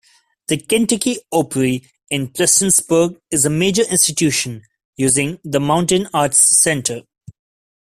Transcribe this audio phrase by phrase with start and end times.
[0.47, 4.63] The Kentucky Opry in Prestonsburg is a major institution,
[4.97, 7.03] using the Mountain Arts Center.